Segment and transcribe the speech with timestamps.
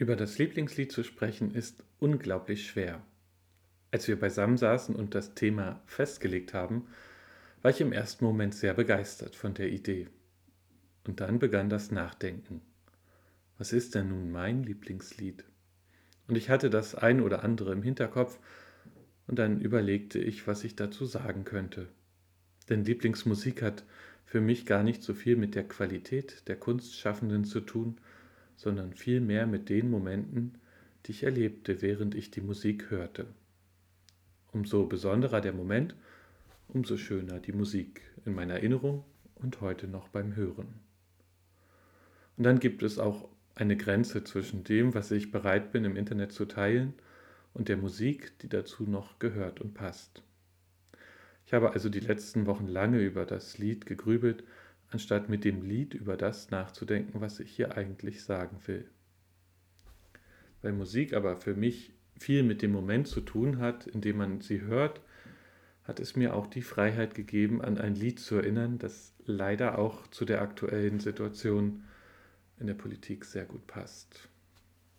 [0.00, 3.02] Über das Lieblingslied zu sprechen ist unglaublich schwer.
[3.90, 6.86] Als wir beisammen saßen und das Thema festgelegt haben,
[7.60, 10.08] war ich im ersten Moment sehr begeistert von der Idee.
[11.06, 12.62] Und dann begann das Nachdenken.
[13.58, 15.44] Was ist denn nun mein Lieblingslied?
[16.28, 18.38] Und ich hatte das ein oder andere im Hinterkopf,
[19.26, 21.88] und dann überlegte ich, was ich dazu sagen könnte.
[22.70, 23.84] Denn Lieblingsmusik hat
[24.24, 28.00] für mich gar nicht so viel mit der Qualität der Kunstschaffenden zu tun,
[28.60, 30.58] sondern vielmehr mit den Momenten,
[31.06, 33.26] die ich erlebte, während ich die Musik hörte.
[34.52, 35.94] Umso besonderer der Moment,
[36.68, 39.02] umso schöner die Musik in meiner Erinnerung
[39.36, 40.74] und heute noch beim Hören.
[42.36, 46.32] Und dann gibt es auch eine Grenze zwischen dem, was ich bereit bin im Internet
[46.32, 46.92] zu teilen,
[47.54, 50.22] und der Musik, die dazu noch gehört und passt.
[51.46, 54.44] Ich habe also die letzten Wochen lange über das Lied gegrübelt
[54.90, 58.88] anstatt mit dem Lied über das nachzudenken, was ich hier eigentlich sagen will.
[60.62, 64.40] Weil Musik aber für mich viel mit dem Moment zu tun hat, in dem man
[64.40, 65.00] sie hört,
[65.84, 70.06] hat es mir auch die Freiheit gegeben, an ein Lied zu erinnern, das leider auch
[70.08, 71.84] zu der aktuellen Situation
[72.58, 74.28] in der Politik sehr gut passt.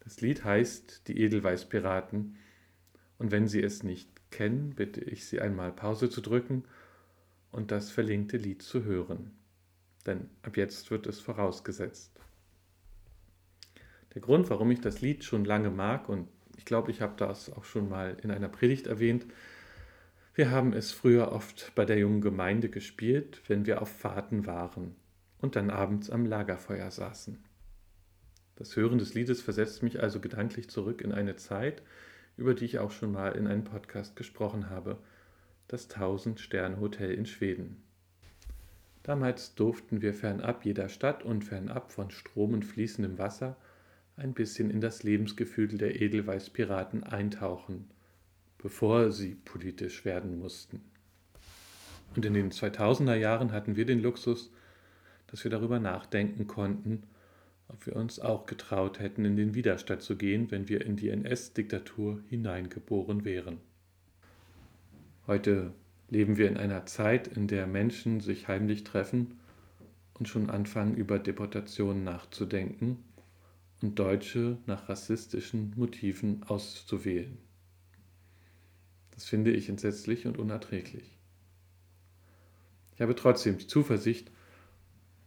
[0.00, 2.36] Das Lied heißt Die Edelweißpiraten
[3.18, 6.64] und wenn Sie es nicht kennen, bitte ich Sie einmal Pause zu drücken
[7.50, 9.32] und das verlinkte Lied zu hören
[10.06, 12.12] denn ab jetzt wird es vorausgesetzt.
[14.14, 17.52] Der Grund, warum ich das Lied schon lange mag, und ich glaube, ich habe das
[17.52, 19.26] auch schon mal in einer Predigt erwähnt,
[20.34, 24.94] wir haben es früher oft bei der jungen Gemeinde gespielt, wenn wir auf Fahrten waren
[25.38, 27.42] und dann abends am Lagerfeuer saßen.
[28.56, 31.82] Das Hören des Liedes versetzt mich also gedanklich zurück in eine Zeit,
[32.36, 34.98] über die ich auch schon mal in einem Podcast gesprochen habe,
[35.68, 37.85] das Tausend-Sterne-Hotel in Schweden.
[39.06, 43.56] Damals durften wir fernab jeder Stadt und fernab von Strom und fließendem Wasser
[44.16, 47.88] ein bisschen in das Lebensgefühl der Edelweißpiraten eintauchen,
[48.58, 50.82] bevor sie politisch werden mussten.
[52.16, 54.50] Und in den 2000er Jahren hatten wir den Luxus,
[55.28, 57.04] dass wir darüber nachdenken konnten,
[57.68, 61.10] ob wir uns auch getraut hätten, in den Widerstand zu gehen, wenn wir in die
[61.10, 63.58] NS-Diktatur hineingeboren wären.
[65.28, 65.72] Heute
[66.08, 69.38] leben wir in einer Zeit, in der Menschen sich heimlich treffen
[70.14, 73.04] und schon anfangen, über Deportationen nachzudenken
[73.82, 77.38] und Deutsche nach rassistischen Motiven auszuwählen.
[79.12, 81.16] Das finde ich entsetzlich und unerträglich.
[82.94, 84.30] Ich habe trotzdem die Zuversicht,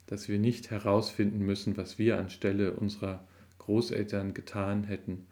[0.08, 3.28] dass wir nicht herausfinden müssen, was wir anstelle unserer
[3.60, 5.28] Großeltern getan hätten,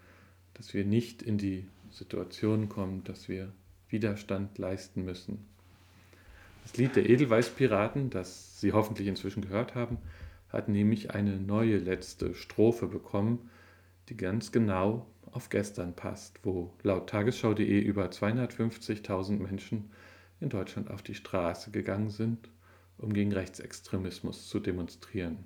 [0.54, 3.52] dass wir nicht in die Situation kommen, dass wir
[3.90, 5.46] Widerstand leisten müssen.
[6.64, 10.00] Das Lied der Edelweißpiraten, das Sie hoffentlich inzwischen gehört haben,
[10.50, 13.50] hat nämlich eine neue letzte Strophe bekommen,
[14.10, 19.92] die ganz genau auf gestern passt, wo laut tagesschau.de über 250.000 Menschen
[20.40, 22.50] in Deutschland auf die Straße gegangen sind,
[22.98, 25.46] um gegen Rechtsextremismus zu demonstrieren.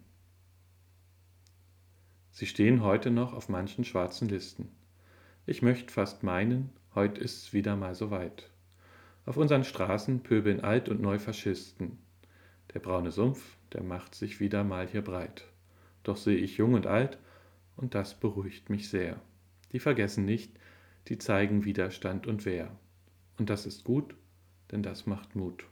[2.31, 4.69] Sie stehen heute noch auf manchen schwarzen Listen.
[5.45, 8.49] Ich möchte fast meinen, Heut ist's wieder mal soweit.
[9.25, 11.99] Auf unseren Straßen pöbeln Alt- und Neufaschisten.
[12.73, 15.45] Der braune Sumpf, der macht sich wieder mal hier breit.
[16.03, 17.17] Doch sehe ich jung und alt,
[17.77, 19.21] und das beruhigt mich sehr.
[19.71, 20.51] Die vergessen nicht,
[21.07, 22.71] die zeigen Widerstand und Wehr.
[23.37, 24.15] Und das ist gut,
[24.71, 25.65] denn das macht Mut.